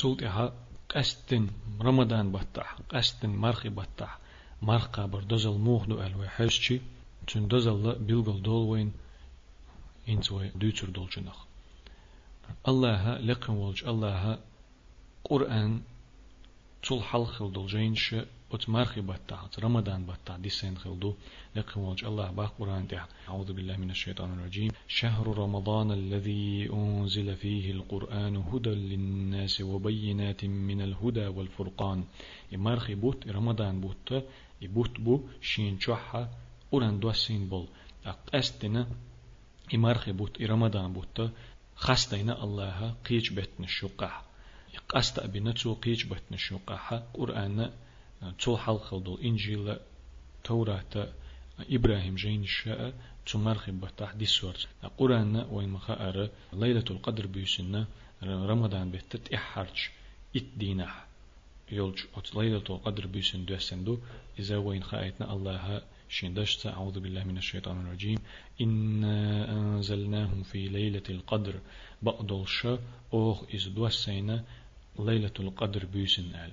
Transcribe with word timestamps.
تسولتها 0.00 0.52
قستن 0.88 1.50
رمضان 1.80 2.32
بطح 2.32 2.78
قستن 2.90 3.28
مرخي 3.28 3.68
بطح. 3.68 4.18
مرقا 4.62 5.06
بر 5.06 5.20
دزل 5.20 5.58
موخ 5.58 5.86
دو 5.86 6.02
الوي 6.02 6.28
حرشي 6.28 6.80
تون 7.26 7.48
دزل 7.48 7.94
بيلغل 7.98 8.42
دول 8.42 8.68
وين 8.68 8.92
انتوي 10.08 10.48
دوتر 10.48 10.90
دول 10.90 11.08
جنخ 11.16 11.44
الله 12.68 13.18
لقن 13.18 13.52
ولج 13.52 13.84
الله 13.84 14.38
قرآن 15.24 15.82
تول 16.82 17.02
حلخل 17.02 17.52
دول 17.52 17.68
ات 18.52 18.68
مرخي 18.68 19.00
بطح 19.00 19.40
رمضان 19.58 20.06
بطح 20.06 20.36
دي 20.36 20.48
سين 20.48 20.76
خلدو 20.78 21.14
لقن 21.56 21.80
ولج 21.80 22.04
الله 22.04 22.30
باق 22.30 22.54
قرآن 22.58 22.88
تح 22.88 23.08
أعوذ 23.28 23.52
بالله 23.52 23.76
من 23.76 23.90
الشيطان 23.90 24.32
الرجيم 24.38 24.70
شهر 24.88 25.38
رمضان 25.38 25.92
الذي 25.92 26.70
أنزل 26.72 27.36
فيه 27.36 27.70
القرآن 27.70 28.36
هدى 28.36 28.70
للناس 28.70 29.60
وبينات 29.60 30.44
من 30.44 30.82
الهدى 30.82 31.26
والفرقان 31.26 32.04
مرخي 32.52 32.94
بوت 32.94 33.28
رمضان 33.28 33.80
بوت 33.80 34.24
يبوت 34.62 35.00
بو 35.00 35.20
شين 35.40 35.80
شوحة 35.80 36.28
قرآن 36.72 37.00
دوسين 37.00 37.48
بول 37.48 37.66
أستنا 38.34 38.86
إمارخي 39.74 40.12
بوت 40.12 40.42
رمضان 40.42 40.92
بوت 40.92 41.30
خستينا 41.76 42.44
الله 42.44 42.94
قيج 43.08 43.32
بتن 43.36 43.64
الشقح 43.64 44.24
قست 44.88 45.18
أبنا 45.18 45.52
تو 45.52 45.74
قيج 45.74 46.04
بتن 46.06 46.34
الشقح 46.34 46.94
قرآن 47.14 47.70
تو 48.38 48.56
حلق 48.56 48.94
دول 48.94 49.20
إنجيل 49.20 49.76
توراة 50.44 51.08
إبراهيم 51.70 52.14
جين 52.14 52.42
الشاء 52.42 52.92
تمرخي 53.26 53.72
بتاح 53.72 54.12
دي 54.14 54.26
سور 54.26 54.54
قرآن 54.98 55.36
وين 55.50 55.68
مخاءر 55.68 56.28
ليلة 56.52 56.84
القدر 56.90 57.26
بيسنا 57.26 57.86
رمضان 58.22 58.90
بتت 58.90 59.32
إحرج 59.34 59.88
إتدينح 60.36 61.06
يولج 61.72 61.98
أت 62.16 62.34
ليلة 62.34 62.64
القدر 62.70 63.06
بيسن 63.06 63.44
دوسندو 63.44 63.98
إذا 64.38 64.56
وين 64.56 64.82
خايتنا 64.82 65.32
الله 65.32 65.82
شين 66.08 66.34
دشت 66.34 66.66
أعوذ 66.66 67.00
بالله 67.00 67.24
من 67.24 67.36
الشيطان 67.36 67.80
الرجيم 67.86 68.18
إنا 68.60 69.52
أنزلناه 69.52 70.30
في 70.52 70.68
ليلة 70.68 71.02
القدر 71.10 71.54
بقدل 72.02 72.44
شا 72.48 72.78
أوخ 73.14 73.44
إز 73.54 73.68
دوسينا 73.68 74.44
ليلة 74.98 75.32
القدر 75.40 75.84
بيسن 75.86 76.34
آل 76.34 76.50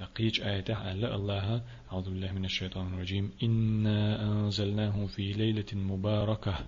لقيج 0.00 0.40
آية 0.40 0.64
على 0.68 1.14
الله. 1.14 1.62
أعوذ 1.92 2.04
بالله 2.04 2.32
من 2.32 2.44
الشيطان 2.44 2.94
الرجيم. 2.94 3.32
إنا 3.42 4.22
أنزلناه 4.22 5.06
في 5.06 5.32
ليلة 5.32 5.74
مباركة. 5.74 6.66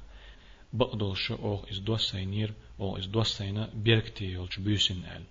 بقدل 0.73 1.17
شا 1.17 1.35
أوخ 1.35 1.69
إز 1.69 1.79
دوسينير 1.79 2.53
أو 2.81 2.97
إز 2.99 3.07
دوسينا 3.07 3.71
بيركتي 3.75 4.25
يولج 4.25 4.61
بيسن 4.61 5.05
آل 5.05 5.23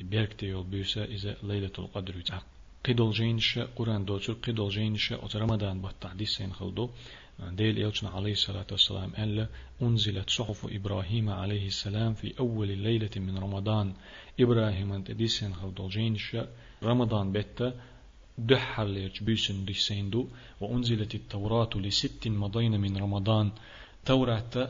بيركتي 0.00 0.46
يول 0.46 0.64
بيسا 0.64 1.04
إذا 1.04 1.36
ليلة 1.42 1.72
القدر 1.78 2.16
يتعق 2.16 2.46
قدل 2.86 3.10
جينش 3.10 3.58
قرآن 3.58 4.04
دوتر 4.04 4.32
قدل 4.32 4.68
جينش 4.68 5.12
أت 5.12 5.36
رمضان 5.36 5.80
بطع 5.82 6.12
سين 6.24 6.52
خلدو 6.52 6.90
ديل 7.38 7.78
يوتنا 7.78 8.10
عليه 8.10 8.32
الصلاة 8.32 8.66
والسلام 8.70 9.12
ألا 9.18 9.48
أنزلت 9.82 10.30
صحف 10.30 10.66
إبراهيم 10.70 11.30
عليه 11.30 11.66
السلام 11.66 12.14
في 12.14 12.34
أول 12.38 12.68
ليلة 12.68 13.10
من 13.16 13.38
رمضان. 13.38 13.94
إبراهيم 14.40 14.92
أنت 14.92 15.10
ديسين 15.10 15.54
خلدو 15.54 15.88
جينش 15.88 16.36
رمضان 16.82 17.32
بيتا 17.32 17.74
دحر 18.38 18.84
ليرج 18.84 19.22
بيسن 19.22 19.64
ديسين 19.64 20.10
دو 20.10 20.28
وأنزلت 20.60 21.14
التوراة 21.14 21.70
لست 21.74 22.28
مضين 22.28 22.80
من 22.80 22.96
رمضان. 22.96 23.52
توراة 24.04 24.68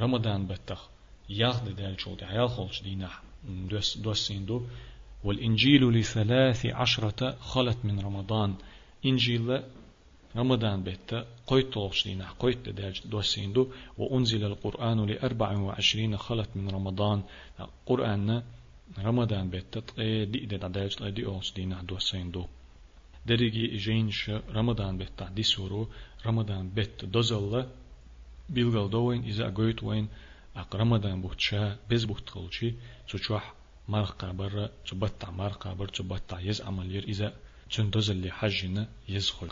رمضان 0.00 0.46
بتخ 0.46 0.88
ياخد 1.28 1.76
دال 1.76 2.00
شو 2.00 2.14
دي 2.14 2.24
هياخلش 2.24 2.82
دينح 2.82 3.22
دوس 3.44 3.98
دوسين 3.98 4.46
دو. 4.46 4.62
والإنجيل 5.24 5.90
لثلاث 5.90 6.66
عشرة 6.66 7.36
خلت 7.40 7.78
من 7.84 8.00
رمضان. 8.00 8.54
إنجيل 9.06 9.62
رمضان 10.36 10.82
بيتا 10.82 11.26
قيت 11.46 11.72
توشينا 11.72 12.26
قيت 12.38 12.68
داج 12.68 13.02
دوسيندو 13.04 13.68
وأنزل 13.98 14.44
القرآن 14.44 15.06
لأربع 15.06 15.58
وعشرين 15.58 16.16
خلت 16.16 16.48
من 16.56 16.68
رمضان. 16.68 17.22
قرآن 17.86 18.42
رمضان 18.98 19.50
بيتا 19.50 19.80
دي 20.24 20.24
دي 20.24 20.56
داج 20.56 21.10
دي 21.10 21.26
أوشدينا 21.26 21.82
دوسيندو 21.82 22.44
دريجي 23.26 23.76
جينش 23.76 24.30
رمضان 24.30 24.98
بيتا 24.98 25.28
دي 25.28 25.42
سورو 25.42 25.88
رمضان 26.26 26.68
بيت 26.68 27.04
دوزل 27.04 27.66
بيلغل 28.48 28.90
دوين 28.90 29.24
إذا 29.24 29.50
قويت 29.50 29.82
وين 29.82 30.08
أق 30.56 30.76
رمضان 30.76 31.22
بوتشا 31.22 31.76
بيز 31.88 32.04
بوتخلشي 32.04 32.74
تشوح 33.08 33.54
مرقى 33.88 34.32
برا 34.36 34.70
تبتع 34.86 35.30
مرقى 35.30 35.74
برا 35.74 35.90
تبتع 35.90 36.40
يز 36.40 36.62
عمل 36.62 36.96
إذا 36.96 37.34
تندز 37.70 38.10
اللي 38.10 38.30
حجنا 38.30 38.88
يزخل 39.08 39.48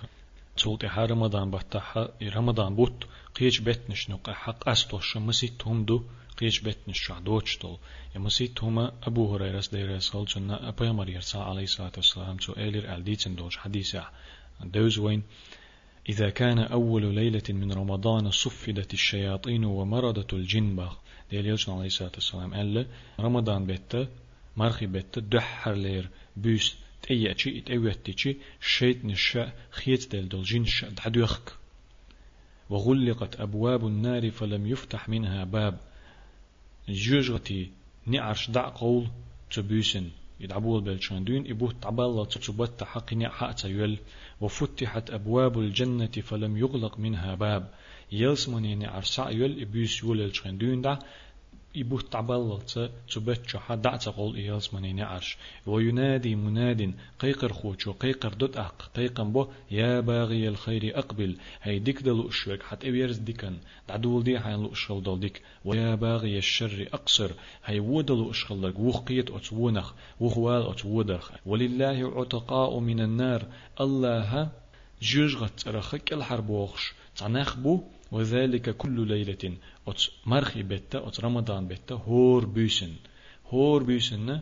تولتي 0.59 0.87
ها 0.87 1.07
رمضان 1.07 1.51
بتاعها 1.51 2.03
رمضان 2.23 2.75
بوت 2.75 3.05
قيش 3.35 3.59
بيت 3.67 3.91
نشنق 3.91 4.31
حق 4.31 4.69
أستوش 4.69 5.17
مسيت 5.17 5.67
هم 5.67 5.85
دو 5.85 6.03
قيش 6.39 6.63
دوتش 7.25 7.59
طول 7.59 7.79
يا 8.15 8.21
مسيت 8.21 8.65
هما 8.65 8.93
أبو 9.03 9.35
هريرة 9.35 9.65
دير 9.73 9.99
سال 9.99 10.25
جنة 10.25 10.69
أبو 10.69 10.85
يمر 10.85 11.09
يرسى 11.09 11.39
عليه 11.39 11.63
الصلاة 11.63 11.93
والسلام 11.97 12.37
تو 12.37 12.53
إيلر 12.53 12.95
ألديتن 12.95 13.35
دوش 13.35 13.57
حديثة 13.57 14.05
دوز 14.65 14.99
وين 14.99 15.23
إذا 16.09 16.31
كان 16.31 16.59
أول 16.59 17.15
ليلة 17.15 17.43
من 17.49 17.73
رمضان 17.73 18.31
صفدت 18.31 18.95
الشياطين 18.95 19.65
ومرضت 19.65 20.35
الجن 20.35 20.77
باخ 20.77 20.97
ديال 21.31 21.47
يلجن 21.47 21.73
عليه 21.73 21.87
الصلاة 21.87 22.13
والسلام 22.15 22.55
قال 22.55 22.87
رمضان 23.21 23.67
بيتا 23.67 24.09
مرخي 24.57 24.87
بيتا 24.87 25.21
دحر 25.21 25.73
لير 25.73 26.11
بيس 26.37 26.77
تأيأتشي 27.09 27.61
تأويتشي 27.61 28.37
شيت 28.61 29.05
نشاء 29.05 29.57
خيت 29.71 30.13
دل 30.13 30.29
دل 30.29 30.43
جن 30.43 30.65
شاء 30.65 30.91
دحدوخك 30.91 31.53
وغلقت 32.71 33.41
أبواب 33.41 33.87
النار 33.87 34.31
فلم 34.31 34.67
يفتح 34.67 35.09
منها 35.09 35.45
باب 35.45 35.81
جوجغتي 36.89 37.71
نعرش 38.07 38.51
دع 38.51 38.69
قول 38.69 39.09
تبوسن 39.51 40.11
يدعبول 40.41 40.81
بالشاندون 40.81 41.51
إبوه 41.51 41.73
تعبالله 41.83 42.25
تتبت 42.25 42.85
حق 42.85 43.15
نعحة 43.15 43.57
يل 43.65 43.99
وفتحت 44.41 45.11
أبواب 45.11 45.59
الجنة 45.59 46.07
فلم 46.07 46.57
يغلق 46.57 46.99
منها 46.99 47.35
باب 47.35 47.75
يلسمني 48.13 48.75
نعرسع 48.75 49.31
يل 49.31 49.63
إبوس 49.63 50.03
يول 50.03 50.21
الشاندون 50.21 50.81
دع 50.83 50.99
إبوه 51.81 52.01
تعبالة 52.11 52.59
تبتش 53.15 53.57
حدا 53.57 53.97
تقول 53.97 54.37
إيالس 54.37 54.75
منين 54.75 55.01
عرش. 55.01 55.37
وينادي 55.67 56.35
مناد 56.35 56.95
قيقر 57.19 57.53
خوشو 57.53 57.93
قيقر 57.93 58.35
دوت 58.35 58.57
أق 58.57 58.91
قيقن 58.97 59.33
بو 59.33 59.47
يا 59.71 60.01
باغي 60.01 60.49
الخير 60.49 60.99
أقبل. 60.99 61.37
هاي 61.63 61.79
ديك 61.79 62.03
دلو 62.03 62.29
أشوك 62.29 62.63
حتى 62.63 62.89
إبيرز 62.89 63.19
ديكن. 63.19 63.57
دعدول 63.89 64.25
دي 64.25 64.41
حين 64.41 64.63
لو 64.63 64.73
أشغل 64.73 65.03
دل 65.03 65.21
ديك. 65.21 65.43
ويا 65.65 65.95
باغي 65.95 66.39
الشر 66.39 66.89
أقصر. 66.93 67.31
هاي 67.65 67.81
ودلو 67.81 68.31
أشغل 68.31 68.63
لك 68.63 68.79
وخقيت 68.79 69.31
أتوونخ 69.31 69.93
وخوال 70.21 70.71
أتودرخ 70.71 71.31
ولله 71.47 72.13
عتقاء 72.17 72.79
من 72.79 73.01
النار. 73.01 73.47
الله 73.81 74.49
جوجغت 75.03 75.69
رخك 75.69 76.13
الحرب 76.13 76.51
وخش. 76.51 76.93
تعناخ 77.17 77.57
بو 77.57 77.81
وذلك 78.13 78.77
كل 78.77 79.09
ليلة. 79.09 79.57
أت 79.89 80.03
مرخي 80.27 80.63
بيتا 80.63 81.09
أت 81.09 81.21
رمضان 81.21 81.69
بيتا 81.69 81.95
هور 81.95 82.45
بيسن 82.45 82.93
هور 83.51 83.83
بيسن 83.83 84.41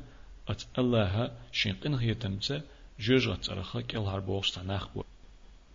أت 0.48 0.62
الله 0.78 1.32
شنقن 1.52 1.94
هي 1.94 2.14
تمسا 2.14 2.62
جوج 3.00 3.28
أترخا 3.28 3.80
كل 3.80 3.98
هربوش 3.98 4.50
تناخ 4.50 4.88
بو. 4.94 5.02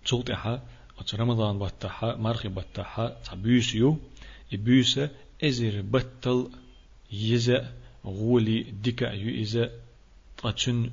تلتحا 0.06 0.62
أت 1.00 1.16
رمضان 1.16 1.60
بتاحا 1.60 2.16
مرخي 2.16 2.50
بتاحا 2.50 3.08
تبيسيو 3.26 3.98
إبيسا 4.54 5.10
إزر 5.44 5.82
بطل 5.82 6.50
يزا 7.12 7.74
غولي 8.06 8.64
ديكا 8.84 9.12
يو 9.12 9.42
إزا 9.42 9.72
أتن 10.44 10.92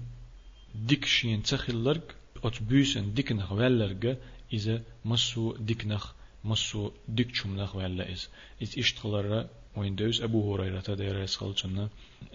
ديك 0.74 1.04
شين 1.04 1.42
تخلرك 1.42 2.14
أت 2.44 2.62
بيسن 2.62 3.14
ديكنخ 3.14 3.52
ولرق 3.52 4.18
إذا 4.52 4.82
مسو 5.04 5.56
ديكنخ 5.56 6.12
مسو 6.44 6.90
ديك 7.08 7.34
شملخ 7.34 7.76
ولا 7.76 8.12
إز. 8.12 8.28
إز 8.62 8.78
إشتغلر 8.78 9.46
ويندوز 9.76 10.22
أبو 10.22 10.54
هريرة 10.54 10.94
دير 10.94 11.26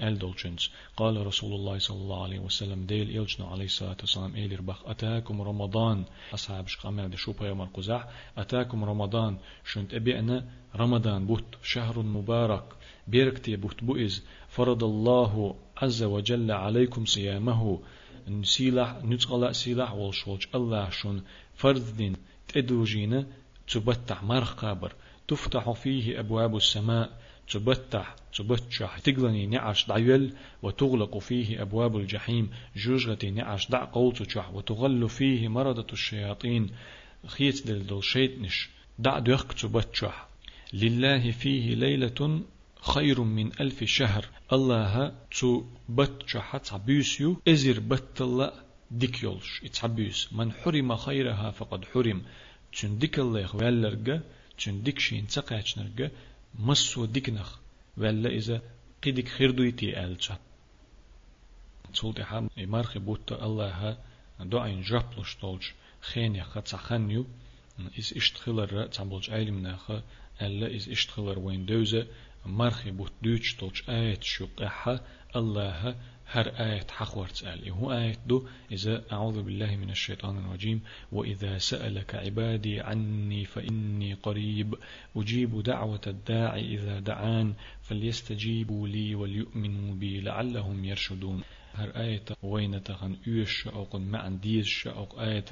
أل 0.02 0.20
دولجنز. 0.20 0.70
قال 0.98 1.28
رسول 1.28 1.54
الله 1.54 1.78
صلى 1.78 1.98
الله 1.98 2.24
عليه 2.24 2.40
وسلم 2.40 2.86
ديل 2.86 3.18
إلجنا 3.18 3.48
عليه 3.48 3.66
الصلاة 3.66 3.98
والسلام 4.00 4.36
إيلر 4.36 4.62
بخ 4.62 4.88
أتاكم 4.88 5.42
رمضان. 5.42 6.04
أصحاب 6.34 6.68
شقامل 6.68 7.10
دي 7.10 7.18
شوبا 7.18 7.48
يوم 7.48 7.62
القزاح 7.62 8.08
أتاكم 8.38 8.84
رمضان. 8.84 9.38
شنت 9.66 9.94
أبي 9.94 10.20
أنا 10.20 10.46
رمضان 10.76 11.26
بوت 11.26 11.56
شهر 11.64 12.00
مبارك. 12.00 12.64
بيركتي 13.08 13.56
بوت 13.56 13.84
بوئز 13.84 14.24
فرض 14.50 14.84
الله 14.84 15.56
عز 15.78 16.04
وجل 16.04 16.52
عليكم 16.52 17.06
صيامه. 17.06 17.80
سيلاح 18.44 19.04
نتغلا 19.04 19.52
سيلاح 19.52 19.94
والشوج 19.94 20.46
الله 20.56 20.90
شون 20.90 21.24
فرض 21.56 21.98
دين. 21.98 22.16
تدوجينا 22.48 23.28
تبتع 23.68 24.22
مرخ 24.22 24.54
قابر 24.54 24.94
تفتح 25.28 25.72
فيه 25.72 26.20
أبواب 26.20 26.56
السماء 26.56 27.22
تبتح 27.50 28.16
تبتشح 28.34 29.00
تقلني 29.00 29.48
نعش 29.48 29.88
دعيل 29.88 30.34
وتغلق 30.62 31.18
فيه 31.18 31.62
أبواب 31.62 31.98
الجحيم 31.98 32.50
جوجغتي 32.76 33.32
نعش 33.32 33.70
دع 33.70 33.86
قولتشح 33.86 34.54
وتغل 34.54 35.10
فيه 35.10 35.48
مرضة 35.48 35.88
الشياطين. 35.94 36.70
خيت 37.26 37.68
دل 37.68 38.04
شيطنش 38.04 38.70
دع 39.00 39.20
ديخك 39.20 39.54
تبتشح 39.54 40.28
لله 40.74 41.32
فيه 41.32 41.76
ليلة 41.76 42.42
خير 42.82 43.22
من 43.22 43.52
ألف 43.62 43.84
شهر. 43.84 44.26
الله 44.54 45.16
تو 45.40 45.64
بتشح 45.90 46.58
تعبيسيو 46.58 47.42
إزر 47.48 47.80
بتلا 47.80 48.54
ديكيولش. 48.92 49.62
اتعبيس 49.64 50.34
من 50.34 50.52
حرم 50.52 50.96
خيرها 50.96 51.52
فقد 51.52 51.86
حرم. 51.86 52.22
تشن 52.74 52.98
ديك 52.98 53.20
الله 53.20 53.56
ويالرقى 53.56 54.22
تشن 54.58 54.84
ديك 54.84 55.00
شين 55.00 55.28
تقاچنرقى 55.28 56.12
مسو 56.60 57.06
ديكنخ 57.06 57.58
ولا 57.98 58.30
إذا 58.30 58.62
قدك 59.04 59.28
خيردويتي 59.28 60.04
ألشا 60.04 60.38
تولتي 61.96 62.24
حام 62.24 62.50
إمارخي 62.58 63.00
بوت 63.00 63.32
الله 63.32 63.98
دعين 64.40 64.82
جابلوش 64.82 65.36
طولش 65.36 65.74
خين 66.02 66.36
يخا 66.36 66.60
تسخنيو 66.62 67.26
إز 68.00 68.14
إشتخلر 68.18 68.88
تعملش 68.88 69.30
علمناخا 69.30 70.04
ألا 70.42 70.76
إز 70.76 70.90
إشتخلر 70.90 71.40
وين 71.40 71.66
دوزة 71.66 72.08
مارخي 72.46 72.92
بوت 72.92 73.12
دوش 73.24 73.56
طولش 73.56 73.90
آيت 73.90 74.24
شقحة 74.24 75.02
الله 75.36 75.96
هر 76.28 76.48
آية 76.48 76.88
حخور 76.90 77.28
تسأل 77.28 77.70
هو 77.70 77.94
آية 77.94 78.18
دو 78.28 78.48
إذا 78.72 79.04
أعوذ 79.12 79.42
بالله 79.44 79.76
من 79.76 79.90
الشيطان 79.90 80.38
الرجيم 80.38 80.82
وإذا 81.12 81.58
سألك 81.58 82.16
عبادي 82.16 82.82
عني 82.82 83.46
فإني 83.46 84.14
قريب. 84.14 84.76
أجيب 85.16 85.64
دعوة 85.64 86.02
الداعي 86.08 86.76
إذا 86.76 87.00
دعان 87.00 87.54
فليستجيبوا 87.82 88.88
لي 88.88 89.16
وليؤمنوا 89.16 89.96
بي 89.96 90.22
لعلهم 90.22 90.86
يرشدون. 90.86 91.44
هر 91.74 91.90
آية 91.90 92.24
وين 92.44 92.84
تخن 92.84 93.18
يوش 93.28 93.68
أو 93.68 93.84
قن 93.84 94.02
معن 94.02 94.40
ديش 94.40 94.88
أو 94.88 95.08
آية 95.22 95.46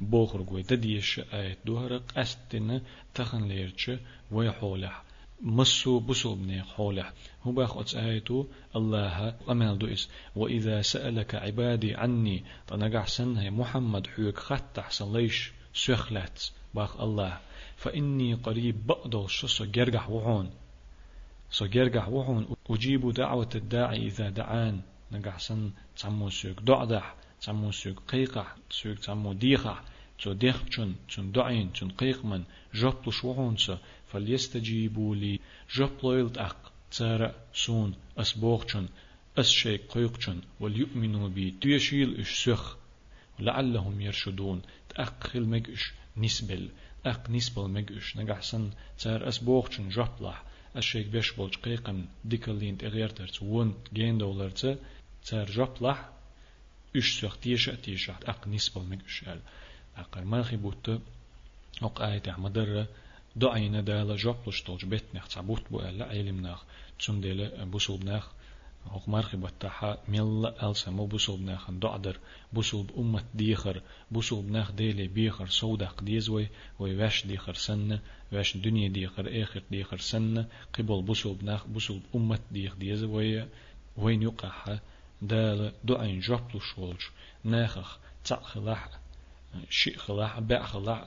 بوخرق 0.00 0.52
ويتديش 0.52 1.20
آية 1.32 1.58
دوهرق 1.64 2.18
أستن 2.18 2.80
تخن 3.14 3.48
ليرش 3.48 3.90
ويحولح. 4.30 5.05
مسو 5.42 6.00
بسو 6.00 6.34
بني 6.34 6.62
حوله 6.62 7.12
هو 7.42 7.52
باخ 7.52 7.94
آيتو 7.96 8.46
الله 8.76 9.34
أمن 9.50 9.78
دوئس. 9.78 10.08
وإذا 10.36 10.82
سألك 10.82 11.34
عبادي 11.34 11.94
عني 11.94 12.44
تنقع 12.66 13.04
سنة 13.04 13.50
محمد 13.50 14.06
حيوك 14.06 14.38
خط 14.38 14.78
أحسن 14.78 15.12
ليش 15.12 15.52
سيخلت 15.74 16.52
باخ 16.74 17.00
الله. 17.00 17.38
فإني 17.76 18.34
قريب 18.34 18.86
بقدر 18.86 19.26
شو 19.26 19.64
جرجح 19.64 20.10
وعون 20.10 20.50
سو 21.50 21.66
جرجح 21.66 22.08
وعون 22.08 22.56
أجيب 22.70 23.12
دعوة 23.12 23.50
الداعي 23.54 24.06
إذا 24.06 24.30
دعان. 24.30 24.80
نقع 25.12 25.36
سن 25.38 25.70
تعمو 25.96 26.30
سيك 26.30 26.60
دعدح 26.60 27.14
تعمو 27.40 27.70
سيك 27.70 27.98
قيقح 28.08 28.56
سيك 28.70 28.98
تعمو 28.98 29.32
ديخح 29.32 29.82
تو 30.18 30.32
ديخ 30.32 30.64
چون 30.68 30.94
چون 31.08 31.30
دعين 31.30 31.72
چون 31.72 31.88
قيق 31.88 32.24
من 32.24 32.44
جبل 32.74 33.12
شوعون 33.12 33.56
فليستجيبوا 34.12 35.16
لي 35.16 35.40
جبلويلت 35.74 36.38
أق 36.38 36.72
تارا 36.90 37.34
سون 37.54 37.94
أسبوغشن 38.18 38.88
أسشيك 39.38 39.80
قيقشن 39.88 40.40
وليؤمنوا 40.60 41.28
بي 41.28 41.50
تيشيل 41.60 42.20
إش 42.20 42.44
سخ. 42.44 42.76
لعلهم 43.38 44.00
يرشدون 44.00 44.62
تأقل 44.88 45.44
مجش 45.44 45.92
نسبل 46.16 46.68
أق 47.06 47.30
نسبل 47.30 47.70
مجش 47.70 48.16
نجحسن 48.16 48.70
تار 48.98 49.28
أسبوغشن 49.28 49.88
جبلح 49.88 50.44
أشيك 50.76 51.06
بيشبولج 51.06 51.54
قيقن 51.54 52.06
ديكالين 52.24 52.78
تغيرترت 52.78 53.42
ون 53.42 53.74
جين 53.92 54.18
دولارت 54.18 54.78
تار 55.26 55.46
جبلح 55.50 56.08
إش 56.96 57.20
سخ 57.20 57.36
تيشا 57.36 57.74
تيشا 57.74 58.16
أق 58.26 58.48
نسبل 58.48 58.82
مجش 58.82 59.24
أقر 59.96 60.24
ماخي 60.24 60.56
بوت 60.56 61.00
أق 61.82 62.02
آية 62.02 62.34
مدرة 62.38 62.86
دعينا 63.36 63.80
دالا 63.80 64.16
جوبلش 64.16 64.62
تولج 64.62 64.84
بيتنخ 64.84 65.28
تعبوت 65.28 65.62
بو 65.70 65.80
ألا 65.80 66.04
علمناخ 66.04 66.64
تسم 66.98 67.20
ديلا 67.20 67.64
بوسوبناخ 67.64 68.30
هوق 68.86 69.08
مرخي 69.08 69.36
بتاحا 69.36 69.98
ميلا 70.08 70.70
ألسا 70.70 70.90
مو 70.90 71.06
بوسوبناخ 71.06 71.70
دعدر 71.70 72.18
بوسوب 72.52 72.90
أمة 72.98 73.24
ديخر 73.34 73.82
بوسوبناخ 74.10 74.72
ديلي 74.72 75.08
بيخر 75.08 75.46
سوداق 75.46 76.02
ديزوي 76.02 76.48
وي 76.78 76.96
واش 76.96 77.26
ديخر 77.26 77.54
سنة 77.54 78.00
واش 78.32 78.56
دنيا 78.56 78.88
ديخر 78.88 79.42
آخر 79.42 79.62
ديخر 79.70 79.98
سنة 79.98 80.46
قبل 80.78 81.02
بوسوبناخ 81.02 81.66
بوسوب 81.66 82.02
أمة 82.14 82.38
ديخ 82.52 82.74
ديزوي 82.74 83.46
وين 83.96 84.22
يقع 84.22 84.78
دالا 85.22 85.72
دعين 85.84 86.20
جوبلش 86.20 86.78
ولج 86.78 87.02
ناخخ 87.44 87.98
تعخلاح 88.24 88.88
شيء 89.70 89.96
خلاح 89.96 90.40
بع 90.40 90.62
خلاح 90.62 91.06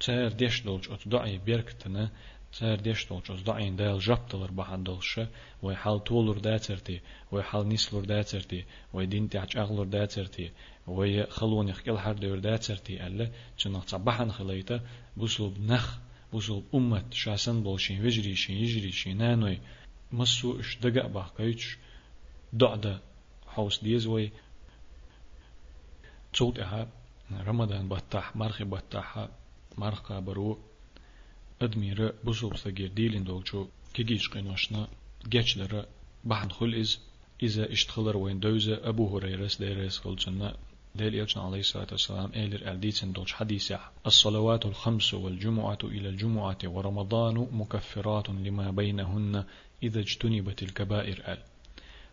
تار 0.00 0.32
ديش 0.32 0.60
دولج 0.60 0.90
أت 0.90 1.08
دعي 1.08 1.38
بيركتنا 1.38 2.10
تار 2.58 2.80
ديش 2.80 3.06
دولج 3.06 3.30
أت 3.30 3.40
دعين 3.40 3.76
دال 3.76 3.98
جبتلر 3.98 4.50
بحان 4.50 4.82
دولشة 4.82 5.28
وي 5.62 5.76
حال 5.76 6.04
تولر 6.04 6.38
داترتي 6.38 7.00
وي 7.32 7.42
حال 7.42 7.68
نسلر 7.68 8.04
داترتي 8.04 8.64
وي 8.92 9.06
دين 9.06 9.28
تعج 9.28 9.56
أغلر 9.56 9.84
داترتي 9.84 10.50
وي 10.86 11.26
خلون 11.26 11.68
يخكل 11.68 11.98
حر 11.98 12.12
دور 12.12 12.38
داترتي 12.38 13.06
ألا 13.06 13.30
تنخ 13.58 13.84
تبحان 13.84 14.32
خليتا 14.32 14.80
بسلوب 15.16 15.54
نخ 15.60 15.98
بسلوب 16.34 16.64
أمة 16.74 17.04
شاسن 17.10 17.62
بولشين 17.62 18.06
وجري 18.06 18.36
شين 18.36 18.56
يجري 18.56 18.92
شين 18.92 19.18
نانوي 19.18 19.58
مسو 20.12 20.60
إش 20.60 20.76
دقا 20.76 21.08
باقيتش 21.08 21.76
دعدا 22.52 23.00
حوس 23.46 23.82
ديزوي 23.82 24.30
تصوت 26.32 26.58
إها 26.58 26.88
رمضان 27.32 27.88
بطاح 27.88 28.36
مرخي 28.36 28.64
بطاح 28.64 29.28
مرخا 29.78 30.20
برو 30.20 30.58
أدمير 31.62 32.14
بوسوب 32.24 32.56
سجير 32.56 32.88
ديلين 32.88 33.24
دولشو 33.24 33.66
كيجيش 33.94 34.28
قينوشنا 34.28 34.88
جيش 35.28 35.58
لرا 35.58 35.86
بحن 36.24 36.48
خل 36.50 36.74
إز 36.74 37.00
إذا 37.42 37.72
إشتخلر 37.72 38.16
وين 38.16 38.40
دوزة 38.40 38.88
أبو 38.88 39.16
هريرة 39.16 39.50
ديرس 39.60 39.98
خلصنا 39.98 40.56
ديل 40.94 41.14
يلجن 41.14 41.40
عليه 41.40 41.60
الصلاة 41.60 41.86
والسلام 41.92 42.32
إيلر 42.34 42.70
ألديتن 42.70 43.12
دوش 43.12 43.32
حديثة. 43.32 43.80
الصلوات 44.06 44.66
الخمس 44.66 45.14
والجمعة 45.14 45.78
إلى 45.84 46.08
الجمعة 46.08 46.58
ورمضان 46.64 47.48
مكفرات 47.52 48.30
لما 48.30 48.70
بينهن 48.70 49.44
إذا 49.82 50.00
اجتنبت 50.00 50.62
الكبائر 50.62 51.22
أل. 51.32 51.38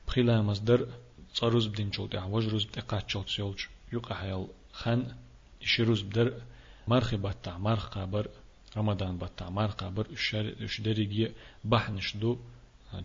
بخلا 0.07 0.41
مصدر 0.41 0.88
صاروز 1.33 1.67
بدين 1.67 1.91
شوت 1.91 2.15
وجروز 2.15 2.63
بتقات 2.63 3.09
شوت 3.09 3.29
سيولج 3.29 3.59
يقع 3.93 4.45
хан 4.79 5.13
ишируз 5.62 6.01
бдер 6.03 6.44
мархи 6.86 7.15
батта 7.15 7.58
марх 7.58 7.91
кабар 7.91 8.29
рамадан 8.74 9.17
батта 9.17 9.50
марх 9.50 9.75
кабар 9.75 10.08
ушдериги 10.10 11.36
бахнишду 11.63 12.39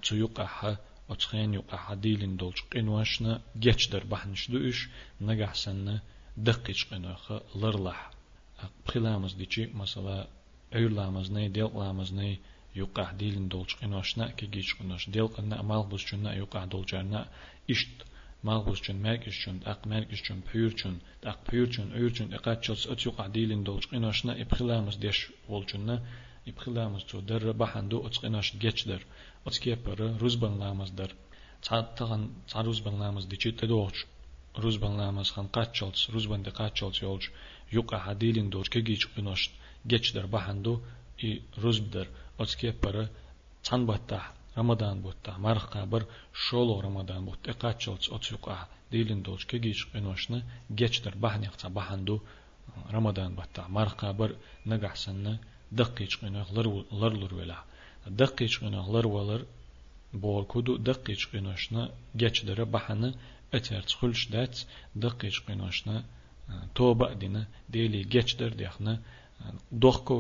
цуюкаха 0.03 0.79
оцхен 1.09 1.55
юкаха 1.55 1.97
дилин 1.97 2.37
долч 2.37 2.65
кинвашна 2.73 3.43
гечдер 3.55 4.05
бахнишду 4.05 4.59
уш 4.69 4.91
нагахсанна 5.19 6.03
дыккич 6.37 6.87
кинаха 6.89 7.43
лырлах. 7.55 8.13
Пхиламыз 8.85 9.35
дичи 9.35 9.71
масала 9.73 10.29
үйрламыз 10.73 11.31
не 11.31 11.49
делкламыз 11.49 12.11
ней 12.11 12.41
юках 12.75 13.17
дилин 13.17 13.49
долч 13.49 13.77
кинвашна 13.77 14.33
кигич 14.33 14.77
кинаш 14.77 15.07
делканна 15.07 15.59
амал 15.59 15.85
бусчунна 15.85 16.37
юках 16.37 16.69
долчарна 16.69 17.29
ишт 17.67 17.89
جيش 18.45 18.53
قنوش 18.53 18.63
ديل 18.63 18.65
قنا 18.65 18.65
مال 18.65 18.73
بس 18.73 18.81
جنا 18.81 18.81
يقع 18.81 18.81
دولجارنا 18.81 18.81
إشت 18.81 18.81
مالغوس 18.81 18.81
چون 18.81 18.97
مرگش 18.97 19.45
چون 19.45 19.63
اق 19.67 19.89
مرگش 19.89 20.23
چون 20.23 20.41
پیر 20.41 20.71
چون 20.71 21.01
اق 21.23 21.39
پیر 21.45 21.67
چون 21.67 21.93
ایر 21.93 22.11
چون 22.11 22.35
اقات 22.35 22.61
چلس 22.61 22.87
اتیوق 22.87 23.21
عدیلین 23.21 23.63
دولش 23.63 23.87
قناشنا 23.87 24.33
ابخلامز 24.33 24.99
دیش 24.99 25.29
ولچنا 25.49 25.99
ابخلامز 26.47 27.03
تو 27.05 27.21
در 27.21 27.53
بحندو 27.53 28.03
اتقناش 28.05 28.59
گچ 28.59 28.89
در. 28.89 29.01
اتکیه 29.47 29.77
پر 29.77 29.95
روز 29.95 30.41
بن 30.41 30.59
لامز 30.59 30.95
در. 30.95 31.11
تغن 31.97 32.29
روز 32.55 32.81
بن 32.81 32.99
لامز 32.99 33.29
دی 33.29 33.37
چیت 33.37 33.65
دوچ 33.65 33.97
روز 34.57 34.79
بن 34.79 34.97
لامز 34.97 35.31
خان 35.31 35.47
قات 35.47 35.73
چلس 35.73 36.11
روز 36.11 36.27
بن 36.27 36.43
دی 36.43 36.51
قات 36.51 36.75
چلس 36.75 37.03
یولچ 37.03 37.25
يقع 37.73 37.99
عديلين 38.11 38.49
دور 38.49 38.69
كجيش 38.69 39.07
قناش 39.07 39.51
جيش 39.87 40.11
در 40.11 40.27
بحندو 40.27 40.81
اي 41.23 41.43
روز 41.63 41.79
بدر 41.81 42.07
اتكي 42.41 42.73
پر 42.73 43.07
تان 43.65 43.87
بطح 44.61 44.69
رمضان 44.69 45.03
بوتا 45.03 45.39
مرخ 45.39 45.65
قبر 45.67 46.03
شولو 46.35 46.81
رمضان 46.81 47.25
بوت 47.25 47.49
اقاتشلت 47.49 48.09
اتسوقا 48.13 48.67
ديلين 48.91 49.23
دوش 49.23 49.45
كيجيش 49.47 49.87
قنوشنا 49.95 50.43
جيش 50.75 51.01
در 51.01 51.15
بحن 51.15 51.45
يقطع 51.45 51.69
بحندو 51.69 52.21
رمضان 52.93 53.35
بوتا 53.35 53.69
مرخ 53.69 53.95
قبر 53.95 54.31
نقح 54.67 54.95
سنة 54.95 55.39
دقيش 55.73 56.17
قنوخ 56.17 56.53
لر 56.53 56.69
ولا 57.35 57.59
دقيش 58.07 58.59
قنوخ 58.59 58.89
لر 58.95 59.07
ولر 59.07 59.43
بول 60.13 60.45
كودو 60.45 60.77
دقيش 60.77 61.27
قنوشنا 61.33 61.83
جيش 62.17 62.45
در 62.45 62.65
بحنا 62.65 63.15
اتر 63.55 63.83
تخلش 63.83 64.23
دات 64.35 64.57
دقيش 64.97 65.41
قنوشنا 65.41 66.05
توبة 66.75 67.13
دينا 67.13 67.43
ديلي 67.69 68.03
جيش 68.05 68.35
در 68.35 68.49
ديخنا 68.49 69.01
دوخكو 69.73 70.17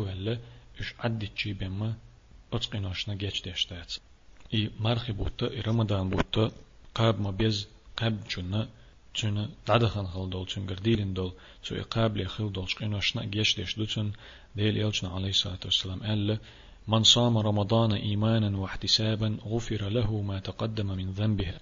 إي 4.54 4.70
مرخي 4.80 5.12
بوتا 5.12 5.50
إي 5.50 5.60
رمضان 5.60 6.10
بوتا 6.10 6.52
قاب 6.94 7.20
ما 7.20 7.30
بيز 7.30 7.68
قاب 7.96 8.16
جنة 8.36 8.68
جنة 9.16 9.48
دعدخن 9.68 10.06
خل 10.06 10.30
دول 10.30 10.46
جن 10.46 10.66
قرديلين 10.66 11.14
دول 11.14 11.32
سو 11.62 11.74
إقاب 11.74 12.16
لي 12.16 12.24
خل 12.24 12.52
دول 12.52 12.70
شقين 12.70 13.00
شنا 13.00 13.24
جيش 13.24 13.56
ديش 13.56 13.76
دوتن 13.78 14.10
ديل 14.56 14.76
يلجنا 14.76 15.10
عليه 15.10 15.28
الصلاة 15.28 15.58
والسلام 15.64 16.02
قال 16.02 16.38
من 16.88 17.02
صام 17.02 17.38
رمضان 17.38 17.92
إيمانا 17.92 18.58
واحتسابا 18.58 19.38
غفر 19.46 19.88
له 19.88 20.22
ما 20.22 20.38
تقدم 20.38 20.86
من 20.86 21.10
ذنبه. 21.10 21.54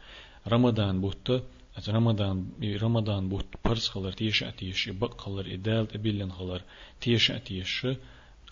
رمضان 0.47 1.00
بوتا 1.00 1.42
از 1.78 1.90
رمضان 1.90 2.37
رمضان 2.62 3.28
بوت 3.28 3.47
برس 3.64 3.88
خلر 3.88 4.12
تيش 4.12 4.42
أتيش 4.42 4.88
بق 4.88 5.21
خلر 5.21 5.54
إدال 5.54 5.88
تبيلن 5.88 6.33
خلر 6.33 6.62
تيش 7.00 7.30
أتيش 7.30 7.87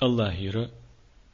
الله 0.02 0.28
هيرا 0.32 0.64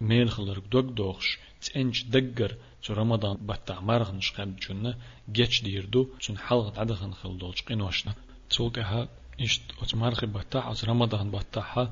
ميل 0.01 0.31
خلر 0.31 0.59
دوغ 0.73 0.87
دوغش 0.99 1.39
تنج 1.63 2.05
دقر 2.15 2.53
تو 2.83 2.95
رمضان 2.95 3.37
بتاع 3.47 3.81
مرغ 3.81 4.09
نشقب 4.13 4.57
جنة 4.57 4.95
جيش 5.33 5.63
ديردو 5.63 6.03
تون 6.23 6.39
حلقة 6.39 6.81
عدخن 6.81 7.13
خل 7.13 7.39
دولش 7.39 7.63
قينوشنا 7.63 8.13
تسوقها 8.51 9.09
إشت 9.41 9.63
أتمرغ 9.83 10.25
بتاع 10.25 10.73
أت 10.73 10.85
رمضان 10.85 11.31
بتاعها 11.31 11.85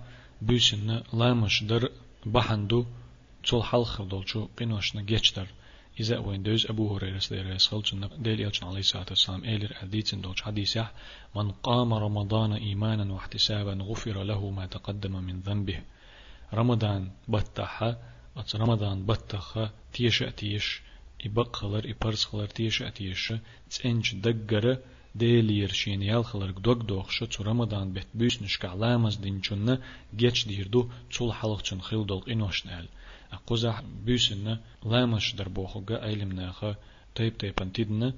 بيسن 0.42 1.02
لامش 1.12 1.62
در 1.62 1.82
بحندو 2.26 2.80
تول 3.44 3.62
حلقة 3.62 4.04
دولشو 4.04 4.48
قينوشنا 4.58 5.02
جيش 5.02 5.32
در 5.32 5.48
إذا 6.00 6.18
وين 6.18 6.42
دوز 6.42 6.66
أبو 6.66 6.96
هريرة 6.96 7.18
سير 7.18 7.46
يسخل 7.46 7.82
جنة 7.82 8.10
ديل 8.18 8.40
يلجن 8.40 8.66
عليه 8.66 8.78
الصلاة 8.78 9.06
والسلام 9.10 9.44
إيلر 9.44 9.74
حديث 9.74 10.14
دوش 10.14 10.42
حديث 10.42 10.78
من 11.36 11.50
قام 11.50 11.94
رمضان 11.94 12.52
إيمانا 12.52 13.12
واحتسابا 13.12 13.72
غفر 13.72 14.22
له 14.22 14.50
ما 14.50 14.66
تقدم 14.66 15.12
من 15.12 15.40
ذنبه 15.40 15.82
رمضان 16.54 17.10
بتاعها 17.28 17.98
أت 18.36 18.56
رمضان 18.56 19.06
بتخا 19.06 19.70
تيش 19.92 20.22
أتيش 20.22 20.80
إبق 21.26 21.56
خلر 21.56 21.90
إبرس 21.90 22.24
خلر 22.24 22.46
تيش 22.46 22.82
أتيش 22.82 23.32
تسنج 23.70 24.14
دقرة 24.14 24.78
ديلير 25.14 25.72
شين 25.72 26.02
يال 26.02 26.24
خلر 26.24 26.50
دوغ 26.50 26.74
دوغ 26.74 27.08
شو 27.10 27.24
تو 27.26 27.42
رمضان 27.42 27.92
بيت 27.92 28.06
بيس 28.14 28.42
نشكع 28.42 28.74
لامز 28.74 29.16
دين 29.16 29.40
چون 29.40 29.78
جيش 30.16 30.46
ديردو 30.46 30.88
تول 31.10 31.32
حلق 31.32 31.62
چون 31.62 31.82
خيل 31.82 32.06
دولق 32.06 32.28
إنوش 32.28 32.66
نال 32.66 32.88
أقوزح 33.32 33.82
بيسن 34.04 34.58
لامش 34.84 35.34
در 35.34 35.48
بوخوغا 35.48 36.04
أيلم 36.04 36.32
ناخا 36.32 36.74
تيب 37.14 37.38
تيبان 37.38 37.72
تيدنا 37.72 38.14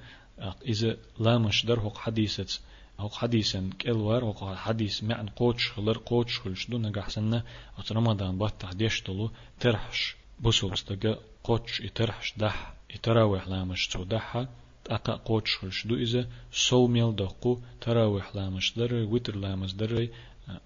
إذا 0.67 0.97
لامش 1.21 1.65
در 1.67 1.79
هوق 1.79 1.97
حديثة 1.99 2.61
هوق 2.99 3.15
حديثا 3.15 3.71
كالوار 3.79 4.25
هوق 4.25 4.55
حديث 4.55 5.05
معن 5.05 5.29
قوتش 5.29 5.71
خلر 5.71 5.99
قوتش 5.99 6.41
خلش 6.41 6.71
دو 6.71 6.79
نجحسنا 6.79 7.45
أت 7.79 7.93
رمضان 7.93 8.39
بات 8.39 8.55
تحديش 8.61 9.01
تلو 9.01 9.31
ترحش 9.61 10.17
بوسو 10.41 10.73
استجا 10.73 11.19
قوتش 11.45 11.81
يترحش 11.81 12.35
دح 12.37 12.75
يتراوح 12.95 13.49
لامش 13.49 13.89
تو 13.89 14.05
دحها 14.05 14.49
أقا 14.91 15.15
قوتش 15.17 15.57
خلش 15.57 15.87
دو 15.87 15.95
إذا 15.97 16.29
سو 16.53 16.87
ميل 16.87 17.17
دقو 17.17 17.59
تراوح 17.81 18.37
لامش 18.37 18.73
در 18.79 18.95
وتر 18.95 19.37
لامش 19.37 19.73
در 19.73 20.09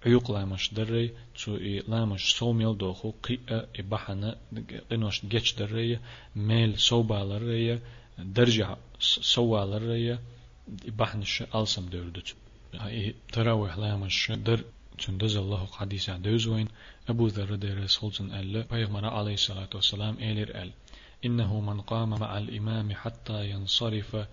عيوق 0.05 0.31
لامش 0.31 0.73
دري 0.73 1.11
تو 1.39 1.57
إي 1.57 1.83
لامش 1.87 2.23
سوميل 2.37 2.77
دوخو 2.77 3.11
قيئة 3.23 3.67
إبحنا 3.79 4.37
قنوش 4.91 5.25
جيش 5.25 5.53
دري 5.55 5.99
ميل 6.35 6.79
سوبا 6.79 7.19
لرية 7.29 7.81
درجة 8.19 8.77
سوا 9.33 9.65
إبحنش 10.85 11.43
ألسم 11.55 11.85
دردت 11.89 12.35
تراوح 13.33 13.77
لامش 13.77 14.31
در 14.31 14.59
تندز 14.97 15.35
الله 15.35 15.65
حديث 15.65 16.09
دوزوين 16.09 16.67
أبو 17.09 17.27
ذر 17.27 17.55
دير 17.55 17.85
سلطن 17.87 18.31
ألا 18.31 18.61
بيغمر 18.71 19.05
عليه 19.05 19.33
الصلاة 19.33 19.69
والسلام 19.75 20.15
إلير 20.15 20.61
أل. 20.63 20.71
إنه 21.25 21.59
من 21.59 21.81
قام 21.81 22.09
مع 22.09 22.37
الإمام 22.37 22.93
حتى 22.93 23.49
ينصرف 23.49 24.27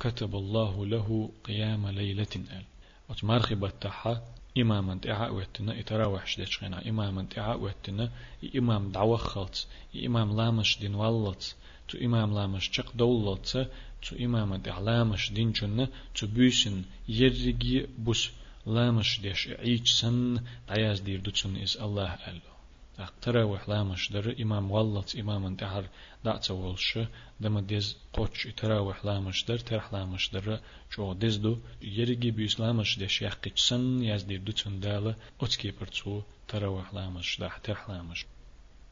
كتب 0.00 0.36
الله 0.36 0.86
له 0.86 1.30
قيام 1.44 1.88
ليلة 1.88 2.34
أل. 2.36 2.64
وتمارخي 3.08 3.54
بتاحة 3.54 4.22
إمام 4.58 4.90
أنت 4.90 5.06
إعاء 5.06 5.34
ويتنا. 5.34 5.80
إتراوح 5.80 6.26
شديش 6.26 6.64
غنا 6.64 6.88
إمام 6.88 7.28
إعاء 7.38 7.60
ويتنا. 7.60 8.10
إمام 8.56 8.92
دعوة 8.92 9.16
خلط 9.16 9.66
إمام 10.06 10.36
لامش 10.36 10.78
دين 10.78 10.94
واللت 10.94 11.56
تو 11.88 11.98
إمام 11.98 12.34
لامش 12.34 12.70
چق 12.70 12.92
دولت 12.94 13.70
تو 14.02 14.16
إمام 14.16 14.52
أنت 14.52 14.68
إعلامش 14.68 15.32
دين 15.32 15.52
جنة 15.52 15.88
تو 16.14 16.26
بيسن 16.26 16.76
يرجي 17.08 17.86
بس 18.06 18.22
لامش 18.66 19.20
ديش 19.20 19.48
عيش 19.48 19.92
سن 20.00 20.40
عياز 20.68 21.00
دير 21.00 21.20
دوتسن 21.20 21.56
إز 21.56 21.76
الله 21.76 22.10
ألو. 22.28 22.56
تراوح 23.22 23.68
لامش 23.68 24.12
در 24.12 24.42
إمام 24.42 24.70
واللت 24.70 25.16
إمام 25.16 25.44
انتحر 25.44 25.84
دعت 26.24 26.50
ولش 26.50 26.98
دم 27.40 27.60
ديز 27.60 27.96
قوتش 28.12 28.42
تراوح 28.56 29.04
لامش 29.04 29.44
در 29.48 29.58
ترح 29.58 29.92
لامش 29.94 30.28
در 30.34 30.60
شو 30.90 31.12
ديز 31.12 31.36
دو 31.36 31.58
يرجي 31.82 32.30
بيس 32.30 32.60
لامش 32.60 32.98
ديش 32.98 33.22
يحقيت 33.22 33.58
سن 33.58 34.02
ياز 34.02 34.22
دير 34.22 34.40
دو 34.46 34.52
تن 34.52 34.80
دالة 34.80 35.14
أتكي 35.40 35.70
برتو 35.70 36.22
تراوح 36.48 36.94
لامش 36.94 37.40
دح 37.40 37.56
ترح 37.56 37.90
لامش. 37.90 38.26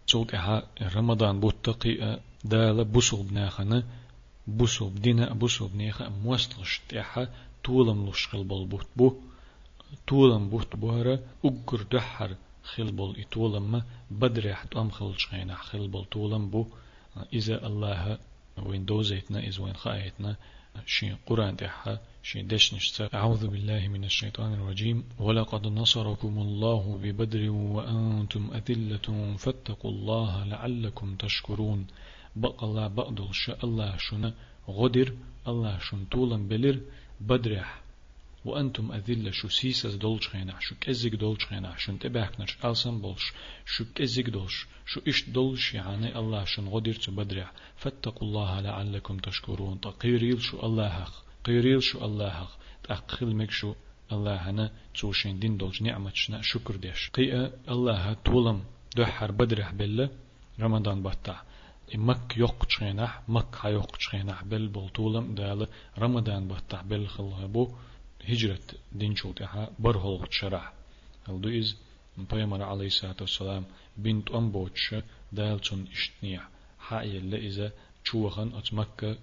تولك 0.07 0.35
ها 0.35 0.57
رمضان 0.97 1.41
بوتقي 1.41 2.21
دالة 2.45 2.83
بوسل 2.83 3.23
بناخنا 3.23 3.85
بوسل 4.47 4.85
بدينا 4.85 5.33
بوسل 5.33 5.69
بنيخا 5.69 6.09
موستلش 6.09 6.81
تيحا 6.89 7.29
طولم 7.65 8.09
لشقل 8.09 8.45
بول 8.45 8.87
بو 8.97 9.13
طولم 10.09 10.49
بوت 10.49 10.77
بوهرة 10.77 11.21
أقر 11.45 11.83
دحر 11.83 12.37
خلبل 12.63 13.15
إتولم 13.19 13.83
بدرح 14.11 14.65
تأم 14.65 14.91
خلش 14.91 15.27
خينا 15.27 15.55
خلبل 15.55 16.05
تولم 16.11 16.51
بو. 16.51 16.67
إذا 17.33 17.67
الله 17.67 18.19
وين 18.67 18.85
دوزيتنا 18.85 19.39
إذا 19.41 19.63
وين 19.63 19.77
خايتنا 19.77 20.37
شين 20.87 21.17
قرآن 21.27 21.57
تحها 21.57 22.01
شين 22.23 22.47
دشنش 22.47 23.03
أعوذ 23.15 23.47
بالله 23.47 23.89
من 23.89 24.05
الشيطان 24.05 24.55
الرجيم. 24.55 25.05
ولقد 25.19 25.67
نصركم 25.67 26.39
الله 26.39 26.99
ببدر 27.03 27.51
وأنتم 27.51 28.51
أذلة 28.55 29.37
فاتقوا 29.39 29.91
الله 29.91 30.45
لعلكم 30.45 31.17
تشكرون. 31.17 31.87
بق 32.37 32.65
الله 32.65 32.87
بقدل 32.89 33.29
شاء 33.33 33.65
الله 33.65 33.97
شنا 33.97 34.35
غدر 34.69 35.13
الله 35.49 35.79
شن 35.79 36.05
طولا 36.05 36.37
بلر 36.49 36.81
بدرح 37.21 37.85
وأنتم 38.45 38.93
أذلة 38.93 39.31
شو 39.31 39.49
سيسس 39.49 39.95
دولش 39.95 40.29
خينا 40.29 40.55
شو 40.61 40.75
كزيك 40.81 41.15
دولش 41.15 41.47
خينا 41.47 41.77
شو 41.77 41.93
نتبعكنش 41.93 42.57
ألسن 42.65 43.01
بولش 43.01 43.33
شو 43.67 43.85
كزيك 43.95 44.29
دولش 44.31 44.67
شو 44.87 45.01
إش 45.09 45.31
دولش 45.31 45.75
يعني 45.75 46.19
الله 46.19 46.45
شن 46.45 46.69
غدير 46.69 46.95
تبدرع 46.95 47.51
فاتقوا 47.77 48.29
الله 48.29 48.61
لعلكم 48.61 49.19
تشكرون 49.19 49.81
تقيريل 49.81 50.43
شو 50.43 50.67
الله 50.67 51.07
قيريل 51.45 51.83
شو 51.83 52.05
الله 52.05 52.49
تأقل 52.85 53.37
مك 53.37 53.51
شو 53.51 53.75
الله 54.13 54.37
هنا 54.51 54.71
توشين 54.95 55.39
دين 55.39 55.57
دولش 55.57 55.83
نعمة 55.83 56.11
شنا 56.15 56.43
شكر 56.43 56.77
ديش 56.77 57.11
قيئة 57.11 57.53
الله 57.69 58.13
تولم 58.25 58.65
دحر 58.97 59.31
بدرح 59.33 59.73
بالله 59.73 60.09
رمضان 60.61 61.03
بطع 61.03 61.43
مك 61.95 62.37
يوق 62.37 62.65
تشينح 62.65 63.23
مك 63.29 63.57
هيوق 63.61 63.97
تشينح 63.97 64.45
بل 64.45 64.69
بلطولم 64.69 65.35
دال 65.35 65.69
رمضان 65.99 66.49
بطع 66.49 66.83
بل 66.83 67.07
خلها 67.07 67.47
هجرة 68.29 68.61
دين 68.93 69.17
شوتها 69.17 69.71
برهل 69.79 70.27
شرح 70.31 70.73
هلدو 71.29 71.49
إز 71.49 71.77
پیامبر 72.31 72.63
علیه 72.63 72.87
الصلاة 72.87 73.17
والسلام 73.21 73.65
بنت 73.97 74.31
أم 74.31 74.51
بوتش 74.53 74.95
دالتون 75.33 75.87
اشتنيع 75.93 76.43
حاية 76.79 77.19
اللي 77.19 77.39
إذا 77.49 77.73
شوخن 78.05 78.55
أت 78.55 78.75
مكة 78.75 79.17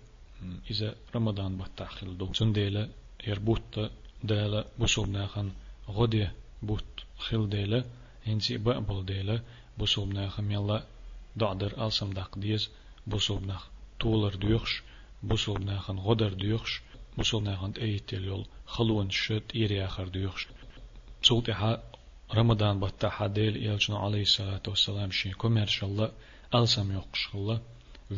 إذا 0.71 0.95
رمضان 1.15 1.57
بتاخل 1.57 2.17
دو. 2.17 2.33
سنديلة 2.33 2.89
يربوت 3.27 3.91
دالة 4.23 4.65
بسوب 4.79 5.09
ناخن 5.09 5.51
غدي 5.89 6.27
بوت 6.63 6.85
خل 7.17 7.49
ديلة 7.49 7.83
هنسي 8.27 8.57
بقبل 8.57 9.05
ديلة 9.05 9.41
بسوب 9.79 10.13
ناخن 10.13 10.51
يلا 10.51 10.83
دعدر 11.35 11.85
ألسم 11.85 12.09
داق 12.09 12.39
ديز 12.39 12.69
بسوب 13.07 13.45
ناخ 13.45 13.67
طولر 13.99 14.35
ديوخش 14.35 14.83
بسوب 15.23 15.61
ناخن 15.61 15.97
غدر 15.99 16.33
ديوخش 16.33 16.81
بسوب 17.17 17.43
ناخن 17.43 17.71
ايت 17.71 18.13
يول 18.13 18.45
خلون 18.65 19.09
شت 19.09 19.43
إيري 19.55 19.85
آخر 19.85 20.07
ديوخش 20.07 20.47
صوتها 21.23 21.83
رمضان 22.33 22.79
بطا 22.79 23.09
حديل 23.09 23.65
يلجنا 23.65 23.97
عليه 23.97 24.21
الصلاة 24.21 24.61
والسلام 24.67 25.11
شي 25.11 25.31
كوميرش 25.31 25.83
الله 25.83 26.11
ألسم 26.55 26.91
يقش 26.91 27.29
الله 27.35 27.61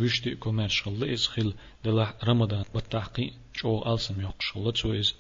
وشتي 0.02 0.36
كوميرش 0.36 0.88
الله 0.88 1.14
إز 1.14 1.28
خل 1.28 1.54
دلا 1.86 2.14
رمضان 2.24 2.66
بطا 2.76 3.00
قي 3.00 3.34
شو 3.54 3.94
ألسم 3.94 4.22
يقش 4.22 4.56
الله 4.56 4.72
تو 4.72 4.94
إز 4.94 5.16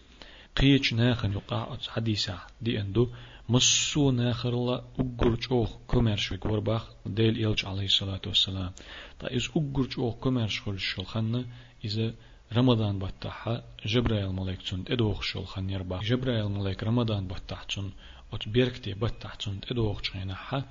قيش 0.58 0.94
ناخن 0.94 1.32
يقع 1.32 1.78
حديثة 1.88 2.40
دي 2.62 2.82
أندو. 2.82 3.10
مسو 3.50 4.12
ناخر 4.12 4.54
الله 4.54 4.82
أقر 5.00 5.42
شو 5.42 5.66
كوميرش 5.88 6.32
ورباخ 6.32 6.84
ديل 7.06 7.38
يلج 7.44 7.66
عليه 7.66 7.86
الصلاة 7.86 8.22
والسلام. 8.28 8.72
تا 9.20 9.36
إز 9.36 9.50
أقر 9.56 9.90
شو 9.90 10.12
كوميرش 10.12 10.62
خل 10.62 10.80
شلخنا 10.80 11.46
إذا 11.86 12.14
رمضان 12.54 13.00
بطاحة 13.00 13.64
جبرائيل 13.86 14.30
ملك 14.30 14.62
تون 14.62 14.84
إدوخ 14.88 15.22
شل 15.22 15.46
خن 15.46 15.70
يربا 15.70 16.00
جبرائيل 16.00 16.46
ملك 16.46 16.84
رمضان 16.84 17.28
بطاح 17.28 17.64
تون 17.64 17.92
ات 18.34 18.50
بيركتي 18.50 18.94
بطاح 18.94 19.36
تون 19.36 19.60
إدوخ 19.72 20.02
چينا 20.02 20.36
ح 20.36 20.62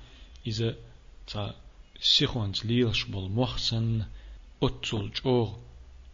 إذا 0.47 0.75
تا 1.27 1.55
سيخونت 1.99 2.65
ليلش 2.65 3.03
بول 3.03 3.31
محسن 3.31 4.05
أتصل 4.63 5.11
جوغ 5.11 5.49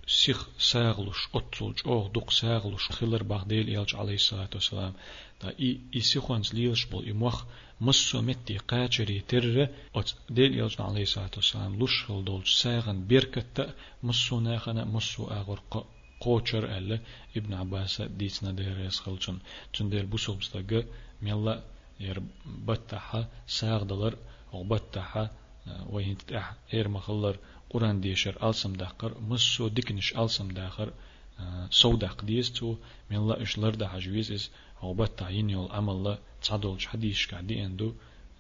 سيخ 0.10 0.48
ساغلوش 0.58 1.30
أتصل 1.36 1.74
جوغ 1.74 2.08
دق 2.08 2.32
ساغلوش 2.32 2.90
خلر 2.90 3.24
بغديل 3.24 3.78
إلج 3.78 3.96
عليه 3.96 4.14
الصلاة 4.14 4.50
والسلام. 4.54 4.94
دا 5.42 5.50
إي 5.60 5.80
إي 5.96 6.02
سيخوانز 6.02 6.54
ليلش 6.54 6.86
بول 6.86 7.10
إموخ 7.10 7.44
مسو 7.82 8.22
متي 8.22 8.58
قاچري 8.58 9.20
تر 9.28 9.70
أت 9.96 10.10
ديل 10.30 10.62
إلج 10.62 10.76
عليه 10.80 11.02
الصلاة 11.02 11.36
والسلام. 11.36 11.80
لوش 11.80 12.06
خل 12.06 12.26
دولش 12.26 12.54
ساغن 12.54 13.08
بيركت 13.08 13.76
مسو 14.04 14.40
ناخنا 14.40 14.86
مسو 14.86 15.28
آغر 15.28 15.60
قوچر 16.20 16.64
ألا 16.78 17.00
إبن 17.38 17.54
عباس 17.54 18.02
ديتنا 18.02 18.52
دير 18.52 18.80
يسخلچن 18.80 19.38
چون 19.74 19.90
ديل 19.90 20.06
بوسوبستغ 20.06 20.82
ميلا 21.22 21.64
ير 22.00 22.20
بتاحة 22.68 23.28
ساغدلر 23.48 24.16
أو 24.54 24.64
بتاحة 25.70 25.94
وين 25.94 26.18
تتاح 26.18 26.54
إير 26.74 26.88
مخلر 26.88 27.38
قرآن 27.70 28.02
ديشر 28.02 28.50
ألسم 28.50 28.74
داخر 28.74 29.12
مسو 29.22 29.68
ديكنش 29.68 30.18
ألسم 30.18 30.48
داخر 30.48 30.94
سوداق 31.70 32.24
ديس 32.26 32.54
تو 32.54 32.76
من 33.12 33.18
الله 33.18 33.42
إش 33.42 33.60
لرد 33.60 33.84
حجويز 33.84 34.32
إز 34.32 34.50
هو 34.80 34.94
بتاعين 34.94 35.50
يول 35.50 35.72
عمل 35.72 36.04
لا 36.04 36.18
تصدول 36.42 36.82
حديش 36.82 37.28
قاعدي 37.28 37.60
عندو 37.62 37.94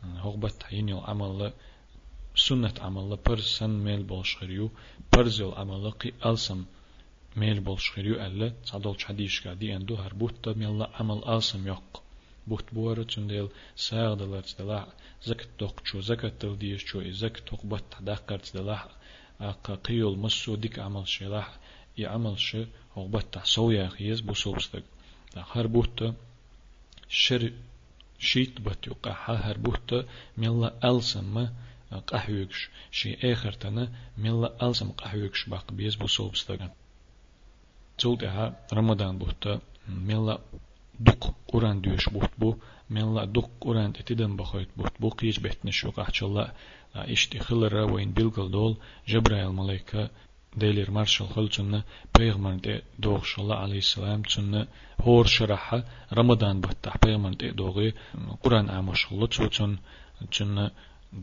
هو 0.03 0.38
بتاعين 0.38 0.89
يول 0.89 1.03
عمل 1.03 1.39
لا 1.39 1.53
سنة 2.36 2.74
عمل 2.81 3.09
لا 3.09 3.15
پر 3.15 3.39
سن 3.39 3.69
ميل 3.69 4.03
بولشخريو 4.03 4.71
پر 5.15 5.27
زيل 5.27 5.53
عمل 5.53 5.83
لا 5.83 5.89
قي 5.89 6.12
ألسم 6.25 6.65
ميل 7.38 7.59
بولشخريو 7.59 8.15
ألا 8.25 8.50
تصدول 8.65 8.98
حديش 9.01 9.43
قاعدي 9.43 9.71
عندو 9.71 9.95
هربوت 9.95 10.50
من 10.50 10.65
الله 10.65 10.88
عمل 11.00 11.19
ألسم 11.25 11.67
يق 11.67 12.03
بوت 12.48 12.74
بورا 12.74 13.03
تندل 13.03 13.50
ساغ 13.75 14.13
دلار 14.13 14.43
تدلا 14.43 14.88
زكت 15.24 15.50
توق 15.58 15.86
شو 15.86 16.01
زكت 16.01 16.34
تلديش 16.41 16.86
شو 16.86 17.12
زكت 17.12 17.43
توق 17.48 17.65
بت 17.65 17.91
دقر 18.01 18.39
تدلا 18.39 18.79
قيول 19.84 20.17
مسو 20.17 20.55
ديك 20.55 20.79
عمل 20.79 21.08
شلاح 21.08 21.60
يعمل 21.98 22.39
شي 22.39 22.65
بتع 22.98 23.43
سويا 23.43 23.88
خيز 23.88 24.19
بوسوبستك 24.22 24.84
هر 25.36 25.67
بوت 25.67 26.13
شر 27.10 27.51
شيت 28.19 28.62
بت 28.62 28.88
يقع 28.88 29.15
هر 29.46 29.58
بوت 29.58 30.05
ملا 30.38 30.89
ألسم 30.89 31.48
قهوكش 32.08 32.69
شي 32.91 33.34
آخر 33.34 33.51
تنا 33.51 33.91
ملا 34.17 34.67
ألسم 34.67 34.89
قهوكش 34.91 35.50
باق 35.50 35.72
بيز 35.72 35.96
بوسوبستك 35.96 36.72
تولتها 37.98 38.67
رمضان 38.74 39.17
بوت 39.17 39.60
ملا 39.88 40.39
دق 41.07 41.33
قرآن 41.47 41.81
دوش 41.81 42.09
بوت 42.09 42.31
بو 42.39 42.55
من 42.89 43.15
لا 43.15 43.25
دق 43.25 43.49
قرآن 43.61 43.93
تتدن 43.93 44.35
بخويت 44.35 44.69
بوت 44.77 44.93
بو 44.99 45.09
قيش 45.09 45.39
بيتنا 45.39 45.71
شو 45.71 45.89
قحشلا 45.91 46.53
اشتي 46.95 47.39
خلرا 47.39 47.83
وين 47.91 48.11
بيلقل 48.11 48.51
دول 48.51 48.77
جبرائيل 49.07 49.51
ملايكة 49.59 50.09
ديلير 50.57 50.91
مارشال 50.91 51.27
خلچن 51.35 51.81
پیغمبر 52.17 52.55
دي 52.65 52.81
دوغ 52.99 53.23
شلا 53.23 53.55
عليه 53.55 53.81
السلام 53.85 54.21
چن 54.31 54.67
هور 55.05 55.25
شرحة 55.25 55.83
رمضان 56.19 56.61
بتح 56.61 56.97
پیغمبر 57.05 57.33
دي 57.41 57.51
دوغي 57.51 57.93
قرآن 58.43 58.69
آموش 58.69 59.05
خلو 59.05 59.27
چن 59.27 59.77
چن 60.31 60.69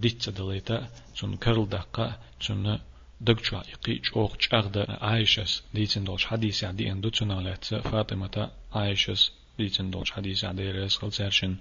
ديتsa 0.02 0.30
دليتا 0.38 0.78
چن 1.14 1.36
كرل 1.36 1.66
دقا 1.66 2.06
چن 2.40 2.78
دقشا 3.20 3.62
يقي 3.72 3.98
چوغ 3.98 4.36
چاغدا 4.36 4.84
عايشس 5.06 5.62
ديتسن 5.74 6.04
دوش 6.04 6.26
حديث 6.26 6.64
عدي 6.64 6.92
اندو 6.92 7.10
عليت 7.22 7.64
فاطمة 7.64 8.50
عايشس 8.72 9.30
ديتن 9.58 9.90
دوش 9.90 10.10
حديث 10.12 10.44
عدي 10.44 10.70
ريس 10.70 10.96
خل 10.96 11.12
سيرشن 11.12 11.56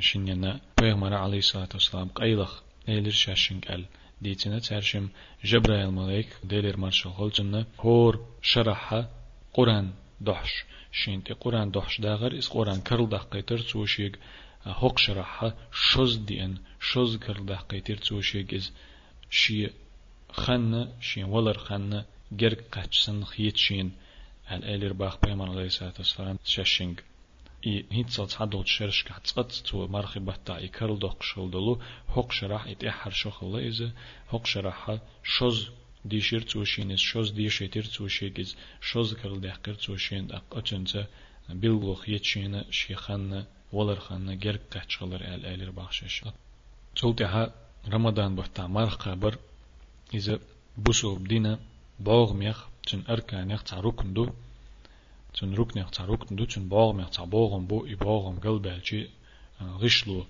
شنينا 0.00 0.60
پیغمبر 0.80 1.14
عليه 1.14 1.38
الصلاة 1.38 1.68
والسلام 1.74 2.08
قيلخ 2.08 2.62
ايلر 2.88 3.10
شاشن 3.10 3.60
قال 3.60 3.84
ديتنا 4.22 4.58
ترشم 4.58 5.08
جبرائيل 5.44 5.90
ملاك 5.90 6.28
ديلر 6.44 6.76
مرشل 6.76 7.10
خلجنا 7.10 7.66
هور 7.80 8.26
شرحة 8.42 9.10
قرآن 9.54 9.90
دحش 10.20 10.64
شينتي 10.92 11.32
قرآن 11.32 11.70
دحش 11.70 12.00
داغر 12.00 12.38
اس 12.38 12.48
قرآن 12.48 12.80
كرل 12.80 13.08
دقيتر 13.08 13.58
توشيق 13.58 14.12
هوق 14.66 14.98
شرحة 14.98 15.54
شوز 15.72 16.16
دين 16.16 16.58
شوز 16.80 17.16
كرل 17.16 17.46
دقيتر 17.46 17.96
توشيق 17.96 18.54
از 18.54 18.72
شي 19.30 19.70
خنة 20.32 20.92
شين 21.00 21.24
ولر 21.24 21.58
خنة 21.58 22.04
جرق 22.32 22.60
قاتشسن 22.72 23.24
خيت 23.24 23.56
شين 23.56 23.92
الالير 24.50 24.92
باخ 24.92 25.18
بيمان 25.22 25.48
عليه 25.48 25.66
الصلاة 25.66 25.94
والسلام 25.98 26.38
شاشنگ 26.44 27.00
и 27.66 27.84
هيتسال 27.92 28.26
تعدل 28.28 28.66
شرش 28.66 29.04
كحتسقط 29.04 29.52
تو 29.52 29.86
مرخي 29.86 30.20
بتا 30.20 30.58
يكرل 30.58 30.98
دوق 30.98 31.22
شلدلو 31.22 31.80
حق 32.08 32.32
شرح 32.32 32.66
ات 32.66 32.84
احر 32.84 33.10
شخل 33.10 33.56
إذا 33.56 33.92
حق 34.28 34.46
شرح 34.46 34.98
شوز 35.22 35.70
ديشير 36.04 36.40
توشينز 36.40 36.98
شوز 36.98 37.30
ديشيتير 37.30 37.84
توشيجز 37.84 38.56
شوز 38.80 39.14
كرل 39.14 39.40
دحقر 39.40 39.74
توشين 39.74 40.32
اق 40.32 40.56
اتنزا 40.56 41.06
بيلغوخ 41.48 42.08
يتشينا 42.08 42.64
شيخان 42.70 43.44
ولر 43.72 44.00
خان 44.00 44.38
جرك 44.38 44.60
كحشغلر 44.70 45.20
ال 45.34 45.46
الير 45.46 45.70
بخشش 45.70 46.24
تولتها 46.96 47.54
رمضان 47.88 48.36
بحتا 48.36 48.66
مرخ 48.66 49.08
قبر 49.08 49.38
إذا 50.14 50.38
بوسو 50.78 51.14
بدينا 51.14 51.58
باغ 52.00 52.32
ميخ 52.32 52.58
تن 52.86 53.02
أركان 53.08 53.50
يخ 53.50 53.62
تعركندو 53.62 54.24
تون 55.34 55.54
ركن 55.54 55.80
يقطع 55.80 56.04
ركن 56.04 56.36
دو 56.36 56.44
تون 56.44 56.68
باغ 56.68 57.00
يقطع 57.00 57.24
باغم 57.24 57.66
بو 57.66 57.86
اي 57.86 57.94
باغم 57.94 58.38
قلبالجي 58.38 59.08
غشلو 59.62 60.26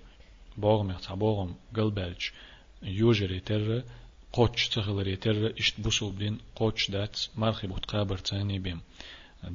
باغ 0.57 0.89
يقطع 0.89 1.13
باغم 1.13 1.55
قلبالج 1.75 2.21
يوجري 2.83 3.39
تر 3.39 3.83
قوتش 4.33 4.69
تغلري 4.69 5.15
تر 5.15 5.53
اشت 5.59 5.81
بوسو 5.81 6.09
بدين 6.09 6.37
قوتش 6.55 6.91
دات 6.91 7.15
مرخي 7.35 7.67
بوت 7.67 7.85
قابر 7.85 8.17
تاني 8.17 8.59
بيم 8.59 8.81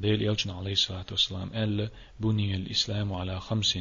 ديل 0.03 0.21
يلجن 0.21 0.49
عليه 0.51 0.71
الصلاة 0.71 1.05
والسلام 1.11 1.49
قال 1.53 1.89
بني 2.19 2.55
الإسلام 2.55 3.13
على 3.13 3.39
خمس 3.39 3.79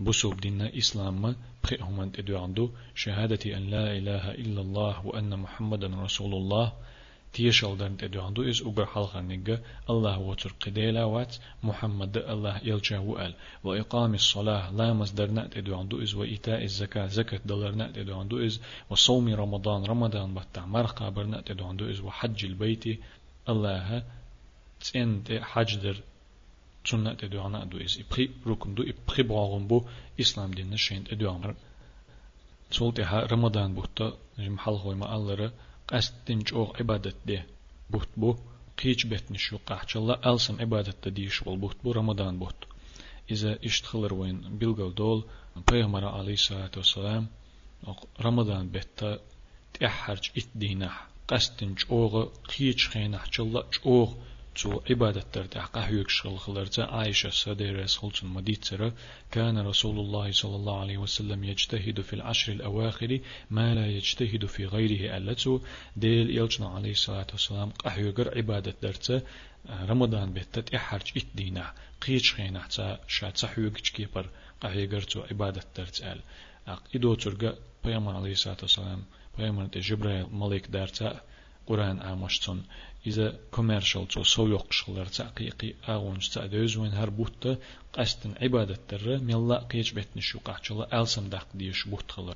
بوسو 0.00 0.30
بدينا 0.30 0.78
إسلام 0.78 1.22
ما 1.22 1.36
بخيهم 1.62 2.00
أنت 2.00 2.30
عنده 2.30 2.68
شهادة 2.94 3.56
أن 3.56 3.70
لا 3.70 3.96
إله 3.98 4.30
إلا 4.30 4.60
الله 4.60 5.06
وأن 5.06 5.38
محمدا 5.38 5.86
رسول 5.86 6.34
الله. 6.34 6.72
تيشل 7.34 7.76
دان 7.76 7.96
تدو 7.96 8.20
عندو 8.20 8.42
إز 8.50 8.62
أقر 8.62 8.86
حلقة 8.86 9.20
نجا 9.20 9.56
الله 9.90 10.18
وتر 10.18 10.52
قديلا 10.62 11.04
وات 11.04 11.36
محمد 11.62 12.16
الله 12.16 12.60
يلجا 12.70 12.98
وقال. 12.98 13.34
وإقام 13.64 14.14
الصلاة 14.14 14.70
لا 14.78 14.92
مصدر 14.92 15.28
نأت 15.30 15.52
تدو 15.54 15.74
عندو 15.80 16.02
إز 16.02 16.14
وإيتاء 16.14 16.62
الزكاة 16.64 17.06
زكاة 17.06 17.40
دولار 17.44 17.72
نأت 17.80 17.96
تدو 17.96 18.14
عندو 18.20 18.36
إز 18.46 18.60
وصوم 18.90 19.34
رمضان 19.34 19.84
رمضان 19.84 20.34
بتاع 20.34 20.66
مرقى 20.66 21.10
بر 21.10 21.24
نأت 21.24 21.48
تدو 21.48 21.64
عندو 21.70 21.90
إز 21.90 22.00
وحج 22.00 22.44
البيت 22.44 22.84
الله 23.48 24.02
تين 24.84 25.22
حج 25.50 25.70
در 25.84 25.96
سنة 26.84 27.14
تدو 27.14 27.40
عنا 27.40 27.64
دو 27.64 27.78
إز. 27.78 27.98
إبخي 28.02 28.30
ركن 28.46 28.74
دو 28.74 28.82
إبخي 28.82 29.22
باغن 29.22 29.66
بو 29.66 29.78
إسلام 30.20 30.50
دين 30.50 30.70
نشين 30.70 31.04
تدو 31.04 31.30
عمر 31.30 31.54
سولتها 32.70 33.26
رمضان 33.26 33.74
بوتا 33.74 34.12
جمحل 34.38 34.76
خوي 34.76 34.94
ما 34.94 35.16
الله 35.16 35.50
قستن 35.88 36.38
جوغ 36.38 36.76
عبادت 36.80 37.16
ده 37.26 37.46
بوت 37.90 38.08
بو 38.16 38.36
قيش 38.78 39.06
بيتن 39.06 39.36
شو 39.36 39.58
قحشلا 39.66 40.32
ألسم 40.32 40.60
عبادت 40.60 41.08
ديش 41.08 41.46
والبوت 41.46 41.76
بو 41.84 41.92
رمضان 41.92 42.38
بوت. 42.38 42.54
إذا 43.30 43.58
اشتخلر 43.64 44.14
وين 44.14 44.58
بيلغل 44.58 44.94
دول 44.94 45.24
بيغمر 45.70 46.04
عليه 46.04 46.32
الصلاة 46.32 46.70
والسلام 46.76 47.26
رمضان 48.20 48.68
بيتا 48.68 49.18
تأحرج 49.74 50.30
اتدينح 50.36 51.08
قستن 51.28 51.74
جوغ 51.74 52.24
قيش 52.24 52.88
خينح 52.88 53.30
جلا 53.30 53.64
جوغ 53.84 54.14
تو 54.54 54.80
عبادة 54.90 55.24
ترد 55.32 55.56
أحقا 55.56 55.86
هيك 55.86 56.08
شغل 56.08 56.38
خلرت 56.38 56.80
عائشة 56.80 57.30
سدير 57.30 57.86
سخلت 57.86 58.24
مديتر 58.24 58.92
كان 59.30 59.58
رسول 59.58 59.98
الله 59.98 60.32
صلى 60.32 60.56
الله 60.56 60.80
عليه 60.80 60.98
وسلم 60.98 61.44
يجتهد 61.44 62.00
في 62.00 62.12
العشر 62.12 62.52
الأواخر 62.52 63.20
ما 63.50 63.74
لا 63.74 63.86
يجتهد 63.86 64.46
في 64.46 64.66
غيره 64.66 65.16
ألتو. 65.16 65.60
ديل 65.96 66.38
يلجنا 66.38 66.68
عليه 66.68 66.90
الصلاة 66.90 67.26
والسلام 67.32 67.70
قحيوغر 67.70 68.36
عبادة 68.36 68.74
درت 68.82 69.24
رمضان 69.90 70.32
بيتت 70.32 70.74
إحرج 70.74 71.12
إتدينا 71.16 71.74
قيش 72.00 72.34
خينا 72.34 72.66
تا 72.68 73.00
شا 73.08 73.30
تحيوغ 73.30 73.70
كيبر 73.70 74.26
قحيوغر 74.60 75.00
تو 75.00 75.20
عبادة 75.30 75.64
درت 75.76 76.00
أل. 76.02 76.20
أق 76.68 76.82
إدو 76.94 77.14
ترغ 77.14 77.52
بيامر 77.84 78.16
عليه 78.16 78.32
الصلاة 78.32 78.56
والسلام. 78.62 79.04
بيامر 79.38 79.66
جبريل 79.66 80.26
ملك 80.32 80.66
درت 80.66 81.22
قرآن 81.66 81.98
آمشتون 81.98 82.62
إذا 83.06 83.38
commercial 83.56 84.06
تو 84.08 84.22
سويق 84.22 84.72
شغلر 84.72 85.06
تعقيقي 85.06 85.74
أغونش 85.88 86.28
تعدوز 86.28 86.76
وين 86.76 86.92
هر 86.92 87.10
بوتا 87.10 87.58
قستن 87.92 88.34
عبادة 88.42 88.78
تر 88.88 89.18
ميلا 89.18 89.58
قيش 89.58 89.92
بيتن 89.92 90.20
شو 90.20 90.38
قاعدشلا 90.38 91.00
ألسم 91.00 91.28
داق 91.28 91.46
ديش 91.54 91.88
بوت 91.88 92.10
خلر. 92.10 92.34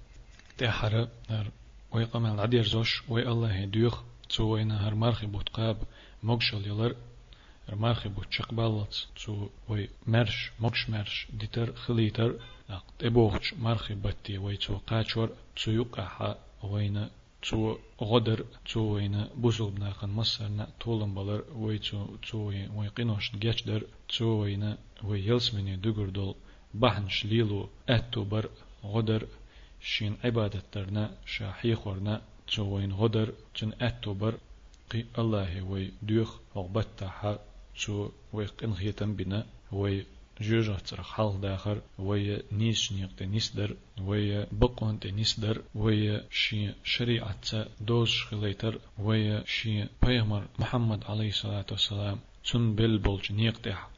تحرى 0.59 1.09
هر 1.31 1.47
ويقام 1.93 2.27
العدير 2.27 2.67
زوش 2.67 3.03
وي 3.09 3.29
الله 3.29 3.65
ديوخ 3.65 4.03
تو 4.29 4.45
وين 4.45 4.71
هر 4.73 4.95
مرخي 4.95 5.27
بوت 5.27 5.49
قاب 5.49 5.77
مقشل 6.23 6.67
يلر 6.67 6.97
هر 7.69 7.75
مرخي 7.75 8.09
بوت 8.09 8.33
شقبالت 8.33 9.07
تو 9.25 9.49
وي 9.69 9.89
مرش 10.07 10.51
مقش 10.61 10.91
مرش 10.91 11.27
ديتر 11.33 11.73
خليتر 11.73 12.35
تبوخش 12.99 13.55
مرخي 13.55 13.95
بتي 13.95 14.39
وي 14.39 14.57
تو 14.57 14.79
قاچور 14.87 15.29
تو 15.57 15.71
يقع 15.71 16.35
وين 16.63 17.09
تو 17.43 17.79
غدر 18.01 18.45
تو 18.65 18.81
وين 18.95 19.17
بوزل 19.43 19.71
بناخن 19.71 20.11
مصرنا 20.11 20.67
طولن 20.81 21.15
بلر 21.15 21.41
وي 21.63 21.79
تو 21.79 21.99
تو 22.27 22.39
وي 22.77 22.89
قينوش 22.97 23.27
جاتش 23.43 23.63
در 23.63 23.83
تو 24.09 24.27
وين 24.43 24.65
وي 25.05 25.19
يلسمني 25.29 25.77
دغر 25.77 26.09
دول 26.17 26.35
بحن 26.75 27.09
شليلو 27.09 27.69
اتو 27.89 28.25
بر 28.25 28.45
غدر 28.85 29.23
شين 29.81 30.17
عبادتنا 30.25 31.05
شاحي 31.27 31.75
خورنا 31.75 32.23
تو 32.47 32.63
وين 32.73 32.93
غدر 32.93 33.29
تن 33.55 33.73
اتو 33.81 34.15
بر 34.15 34.35
قي 34.91 35.05
الله 35.19 35.63
وي 35.71 35.93
دوخ 36.03 36.31
وغبتها 36.55 37.39
تو 37.81 38.11
وي 38.33 38.47
قنخيتن 38.47 39.11
بنا 39.17 39.47
وي 39.73 40.07
جوجة 40.41 40.77
تر 40.77 41.03
حال 41.03 41.41
داخر 41.41 41.81
ويا 41.99 42.43
نيش 42.53 42.93
نيقت 42.93 43.23
نسدر 43.23 43.77
ويا 44.01 44.47
بقون 44.53 44.99
نسدر 45.05 45.63
ويا 45.75 46.25
شي 46.31 46.75
شريعة 46.85 47.67
دوش 47.81 48.25
خليتر 48.25 48.81
ويا 48.99 49.45
شي 49.47 49.85
بيغمر 50.03 50.45
محمد 50.59 51.05
عليه 51.05 51.29
الصلاة 51.29 51.67
والسلام 51.71 52.19
تن 52.45 52.75
بالبولج 52.75 53.33
نيقتح 53.33 53.89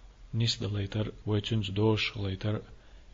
ويا 1.27 1.41
تنز 1.41 1.71
دوش 1.71 2.13
خليتر. 2.13 2.61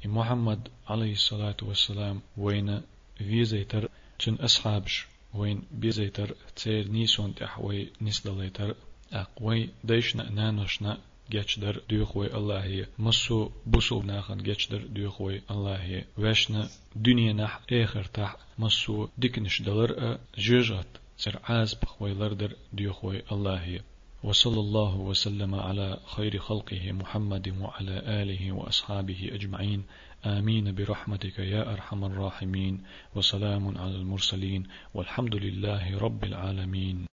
محمد 0.05 0.69
عليه 0.89 1.13
الصلاة 1.13 1.57
والسلام 1.63 2.21
وين 2.37 2.83
فيزيتر 3.19 3.89
تن 4.19 4.35
أصحابش 4.35 5.07
وين 5.35 5.63
بيزيتر 5.71 6.35
تير 6.57 6.89
نيسون 6.89 7.35
تحوي 7.35 7.93
نسدليتر 8.03 8.75
أقوي 9.13 9.69
ديشنا 9.85 10.31
نانوشنا. 10.31 10.99
Geçder 11.31 11.77
düğühvey 11.89 12.31
Allah'ı 12.35 12.87
masu 12.99 13.53
busul 13.67 14.07
nahan 14.07 14.45
geçder 14.45 14.83
düğühvey 14.95 15.41
Allah'ı 15.49 16.05
veşna 16.19 16.69
dünya 17.05 17.37
nah 17.37 17.61
ehir 17.69 18.05
tah 18.05 18.35
masu 18.59 19.11
dikniş 19.23 19.67
dalar 19.67 19.91
a 19.91 20.19
jejat 20.37 20.87
سر 21.19 21.37
عاز 21.45 21.75
بخويلردر 21.75 22.57
ديوخوي 22.73 23.23
الله 23.33 23.81
وصلى 24.23 24.61
الله 24.61 24.97
وسلم 24.97 25.55
على 25.55 25.99
خير 26.07 26.39
خلقه 26.39 26.93
محمد 26.93 27.49
وعلى 27.61 28.23
آله 28.23 28.53
وأصحابه 28.53 29.31
أجمعين. 29.33 29.85
آمين 30.25 30.75
برحمتك 30.75 31.39
يا 31.39 31.73
أرحم 31.73 32.05
الراحمين. 32.05 32.85
وسلام 33.15 33.79
على 33.79 33.95
المرسلين. 33.95 34.67
والحمد 34.95 35.35
لله 35.35 35.99
رب 35.99 36.25
العالمين. 36.25 37.07